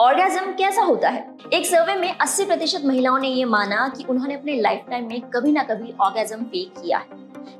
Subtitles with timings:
[0.00, 1.34] Orgasm कैसा होता है?
[1.52, 5.20] एक सर्वे में 80 प्रतिशत महिलाओं ने ये माना कि उन्होंने अपने लाइफ टाइम में
[5.20, 7.06] कभी ना कभी ऑर्गेजम फेक किया है।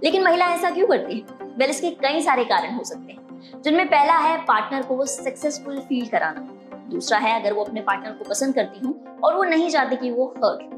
[0.05, 1.48] लेकिन महिला ऐसा क्यों करती है?
[1.59, 3.24] वेल इसके कई सारे कारण हो सकते हैं।
[3.62, 6.48] जिनमें पहला है पार्टनर को वो सक्सेसफुल फील कराना।
[6.91, 10.10] दूसरा है अगर वो अपने पार्टनर को पसंद करती हूँ और वो नहीं चाहती कि
[10.10, 10.74] वो हर्ट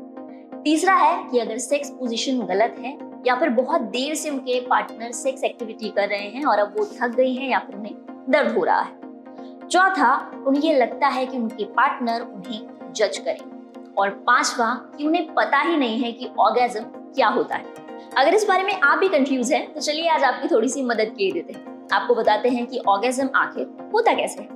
[0.65, 5.13] तीसरा है कि अगर सेक्स पोजीशन गलत है या फिर बहुत देर से उनके पार्टनर
[5.13, 7.95] सेक्स एक्टिविटी कर रहे हैं और अब वो थक गई हैं या फिर उन्हें
[8.31, 9.06] दर्द हो रहा है।
[9.71, 14.67] चौथा, उन्हें लगता है कि उनके पार्टनर उन्हें जज करें। और पांचवा,
[14.99, 16.85] कि उन्हें पता ही नहीं है कि ऑर्गेजम
[17.15, 17.65] क्या होता है।
[18.19, 21.15] अगर इस बारे में आप भी कंफ्यूज हैं तो चलिए आज आपकी थोड़ी सी मदद
[21.19, 24.49] किए देते हैं। आपको बताते हैं कि ऑर्गेजम आखिर होता कैसे है।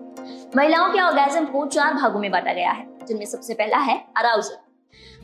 [0.57, 4.57] महिलाओं के ऑर्गेजम को चार भागों में बांटा गया है, जिनमें सबसे पहला है अराउजल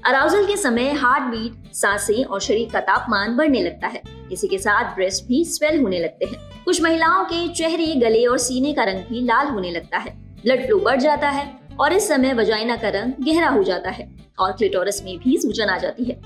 [0.07, 4.59] अराउजल के समय हार्ट बीट साँसें और शरीर का तापमान बढ़ने लगता है। इसी के
[4.59, 8.85] साथ ब्रेस्ट भी स्वेल होने लगते हैं। कुछ महिलाओं के चेहरे, गले और सीने का
[8.85, 10.11] रंग भी लाल होने लगता है।
[10.43, 11.45] ब्लड फ्लो बढ़ जाता है
[11.81, 15.69] और इस समय वजाइना का रंग गहरा हो जाता है और क्लिटोरस में भी सूजन
[15.69, 16.21] आ जाती है।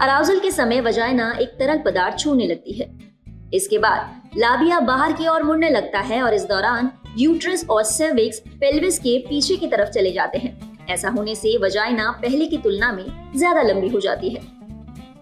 [0.00, 2.88] अराउजल के समय वजाइना एक तरल पदार्थ छूने लगती है।
[3.54, 8.42] इसके बाद लाबिया बाहर की ओर मुड़ने लगता है और इस दौरान यूट्रस और सेविक्स
[8.60, 12.92] पेल्विस के पीछे की तरफ़ चले जाते हैं। ऐसा होने से वजाइना पहले की तुलना
[12.92, 13.04] में
[13.36, 14.42] ज़्यादा लंबी हो जाती है।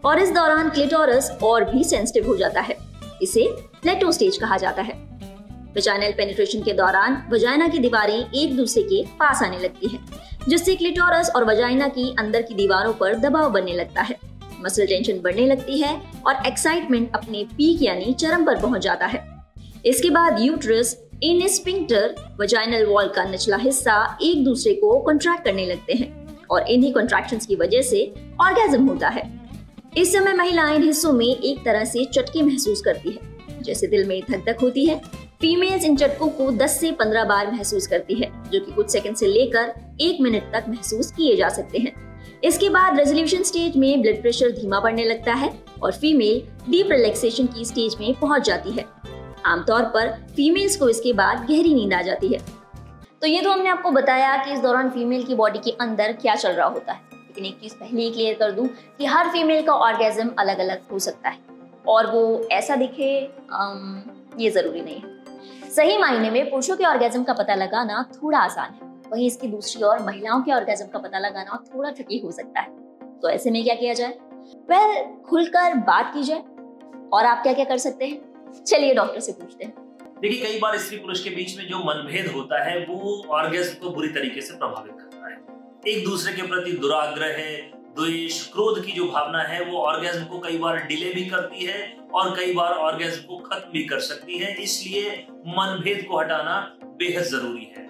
[0.04, 2.85] और इस दौरान क्लिटोरस और भी सेंसिटिव हो जाता है।
[3.22, 3.46] इसे
[3.82, 4.94] प्लेटो स्टेज कहा जाता है।
[5.76, 9.98] वजाइनल पेनिट्रेशन के दौरान वजाइना की दीवारें एक दूसरे के पास आने लगती है,
[10.48, 14.16] जिससे क्लिटोरस और वजाइना की अंदर की दीवारों पर दबाव बनने लगता है।
[14.64, 15.94] मसल टेंशन बढ़ने लगती है
[16.26, 19.24] और एक्साइटमेंट अपने पीक यानी चरम पर पहुँच जाता है।
[19.86, 25.66] इसके बाद यूट्रस इन स्पिंक्टर वजाइनल वॉल का निचला हिस्सा एक दूसरे को कॉन्ट्रैक्ट करने
[25.66, 29.35] लगते हैं और इन्हीं कॉन्ट्रैक्शंस की वजह से ऑर्गेजम होता है।
[29.96, 34.06] इस समय महिला इन हिस्सों में एक तरह से चटके महसूस करती है, जैसे दिल
[34.08, 34.96] में धक धक होती है।
[35.40, 39.16] फीमेल्स इन चटकों को 10 से 15 बार महसूस करती है, जो कि कुछ सेकंड
[39.16, 41.92] से लेकर एक मिनट तक महसूस किए जा सकते हैं।
[42.44, 45.52] इसके बाद रेजोल्यूशन स्टेज में ब्लड प्रेशर धीमा पड़ने लगता है
[45.82, 48.84] और फीमेल डीप रिलैक्सेशन की स्टेज में पहुँच जाती है।
[49.46, 52.40] आमतौर पर फीमेल्स को इसके बाद गहरी नींद आ जाती है।
[53.20, 56.34] तो ये तो हमने आपको बताया कि इस दौरान फीमेल की बॉडी के अंदर क्या
[56.34, 57.05] चल रहा होता है।
[57.36, 60.80] लेकिन एक चीज़ पहले ही क्लियर कर दूँ कि हर फीमेल का ऑर्गेजम अलग अलग
[60.92, 61.38] हो सकता है।
[61.88, 64.04] और वो ऐसा दिखे आम,
[64.38, 65.16] ये ज़रूरी नहीं है।
[65.70, 69.82] सही मायने में पुरुषों के ऑर्गेजम का पता लगाना थोड़ा आसान है। वहीं इसकी दूसरी
[69.82, 72.68] ओर महिलाओं के ऑर्गेजम का पता लगाना थोड़ा ट्रिकी हो सकता है।
[73.20, 74.18] तो ऐसे में क्या किया जाए?
[74.70, 76.42] Well, खुलकर बात की जाए।
[77.12, 78.36] और आप क्या क्या कर सकते हैं?
[78.66, 79.74] चलिए डॉक्टर से पूछते हैं।
[80.20, 83.94] देखिए कई बार स्त्री पुरुष के बीच में जो मनभेद होता है वो ऑर्गेज्म को
[83.94, 85.05] बुरी तरीके से प्रभावित करता है।
[85.88, 87.56] एक दूसरे के प्रति दुराग्रह है,
[87.96, 91.96] द्वेष, क्रोध की जो भावना है, वो ऑर्गेज्म को कई बार डिले भी करती है
[92.14, 95.10] और कई बार ऑर्गेज्म को खत्म भी कर सकती है। इसलिए
[95.48, 97.84] मनभेद को हटाना बेहद ज़रूरी है।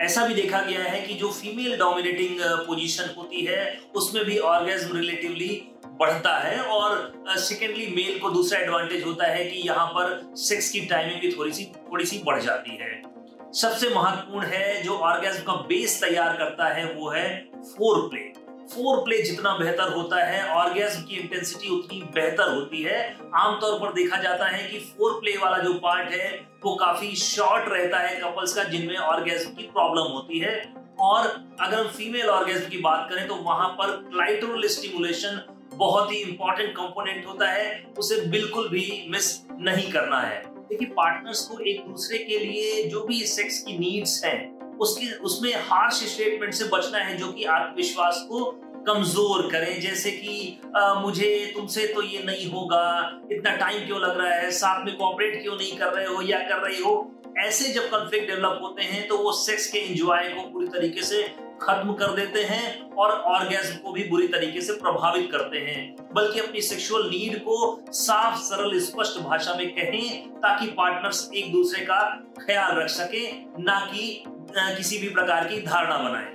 [0.00, 4.96] ऐसा भी देखा गया है कि जो फीमेल डोमिनेटिंग पोजीशन होती है, उसमें भी ऑर्गेज्म
[4.96, 5.62] रिलेटिवली
[6.00, 10.80] बढ़ता है और सेकेंडली मेल को दूसरा एडवांटेज होता है कि यहाँ पर सेक्स की
[10.80, 13.11] टाइमिंग भी थोड़ी सी थोड़ी सी बढ़ जाती है।
[13.54, 18.20] सबसे महत्वपूर्ण है, जो ऑर्गेज्म का बेस तैयार करता है, वो है फोर प्ले
[18.66, 23.00] फोर प्ले जितना बेहतर होता है ऑर्गेज्म की इंटेंसिटी उतनी बेहतर होती है।
[23.34, 26.28] आमतौर पर देखा जाता है कि फोर प्ले वाला जो पार्ट है,
[26.64, 31.26] वो काफ़ी शॉर्ट रहता है कपल्स का, जिनमें ऑर्गेज्म की प्रॉब्लम होती है। और
[31.60, 35.40] अगर हम फीमेल ऑर्गेज्म की बात करें तो वहाँ पर क्लाइटोरल स्टिमुलेशन
[35.74, 41.40] बहुत ही इंपॉर्टेंट कंपोनेंट होता है। उसे बिल्कुल भी मिस नहीं करना है। देखिए पार्टनर्स
[41.46, 44.38] को एक दूसरे के लिए जो भी सेक्स की नीड्स हैं
[44.78, 48.44] उसकी उसमें हार्श स्टेटमेंट से बचना है जो कि आत्मविश्वास को
[48.86, 52.84] कमज़ोर करें। जैसे कि आ, मुझे तुमसे तो ये नहीं होगा
[53.32, 54.50] इतना टाइम क्यों लग रहा है?
[54.50, 56.94] साथ में कॉपरेट क्यों नहीं कर रहे हो या कर रही हो?
[57.38, 61.22] ऐसे जब कॉन्फ्लिक्ट डेवलप होते हैं तो वो सेक्स के एंजॉय को पूरी तरीके से
[61.62, 66.40] खत्म कर देते हैं और ऑर्गेज्म को भी बुरी तरीके से प्रभावित करते हैं। बल्कि
[66.40, 67.56] अपनी सेक्सुअल नीड को
[67.92, 72.00] साफ़, सरल, स्पष्ट भाषा में कहें, ताकि पार्टनर्स एक दूसरे का
[72.40, 73.30] ख्याल रख सके,
[73.62, 76.34] ना कि किसी भी प्रकार की धारणा बनाए।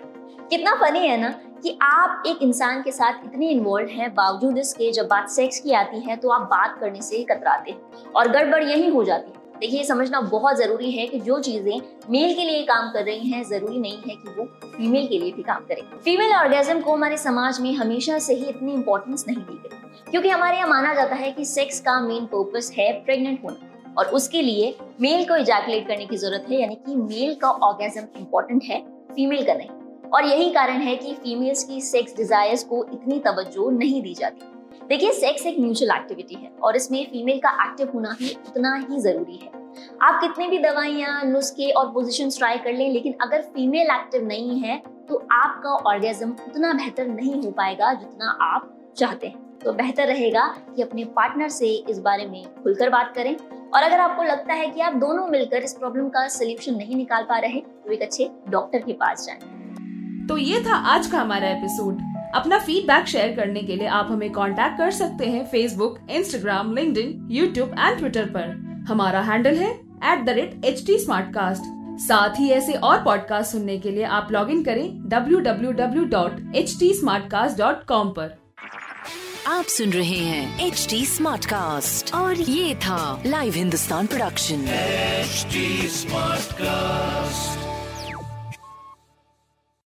[0.49, 1.29] कितना फनी है ना
[1.63, 5.73] कि आप एक इंसान के साथ इतने इन्वॉल्व हैं, बावजूद इसके जब बात सेक्स की
[5.73, 9.31] आती है तो आप बात करने से ही कतराते हैं और गड़बड़ यही हो जाती
[9.59, 13.43] देखिए, समझना बहुत ज़रूरी है कि जो चीज़ें मेल के लिए काम कर रही हैं,
[13.43, 17.17] ज़रूरी नहीं है कि वो फीमेल के लिए भी काम करें। फीमेल ऑर्गेजम को हमारे
[17.17, 21.15] समाज में हमेशा से ही इतनी इंपॉर्टेंस नहीं दी गई। क्योंकि हमारे यहाँ माना जाता
[21.15, 25.87] है कि सेक्स का मेन पर्पस है प्रेग्नेंट होना। और उसके लिए मेल को इजैकुलेट
[25.87, 28.79] करने की ज़रूरत है, यानी कि मेल का ऑर्गेजम इंपॉर्टेंट है
[29.15, 29.69] फीमेल का नहीं।
[30.13, 34.56] और यही कारण है कि फीमेल्स की सेक्स डिजायर्स को इतनी तवज्जो नहीं दी जाती।
[34.89, 38.99] देखिए सेक्स एक म्यूचुअल एक्टिविटी है और इसमें फीमेल का एक्टिव होना भी उतना ही
[38.99, 39.49] ज़रूरी है।
[40.01, 44.59] आप कितनी भी दवाइयाँ, नुस्खे और पोजिशन ट्राई कर लें, लेकिन अगर फीमेल एक्टिव नहीं
[44.59, 50.07] है तो आपका ऑर्गेजम उतना बेहतर नहीं हो पाएगा जितना आप चाहते हैं। तो बेहतर
[50.07, 54.53] रहेगा कि अपने पार्टनर से इस बारे में खुलकर बात करें। और अगर आपको लगता
[54.53, 58.01] है कि आप दोनों मिलकर इस प्रॉब्लम का सोल्यूशन नहीं निकाल पा रहे तो एक
[58.01, 59.39] अच्छे डॉक्टर के पास जाएँ।
[60.27, 62.01] तो ये था आज का हमारा एपिसोड
[62.35, 67.27] अपना फीडबैक शेयर करने के लिए आप हमें कांटेक्ट कर सकते हैं Facebook Instagram LinkedIn
[67.31, 69.71] YouTube and Twitter पर। हमारा हैंडल है
[70.05, 70.97] at the rate H T
[71.99, 76.03] साथ ही ऐसे और पॉडकास्ट सुनने के लिए आप लॉग इन करें W W W
[76.05, 78.37] dot H www.htsmartcast.com पर।
[79.47, 81.05] आप सुन रहे हैं एच टी
[82.13, 84.65] और ये था live Hindustan production
[85.89, 87.66] smart cast